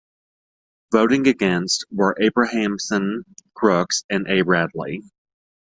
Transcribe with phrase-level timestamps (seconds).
[0.91, 4.41] Voting against were Abrahamson, Crooks, and A.
[4.41, 5.03] Bradley.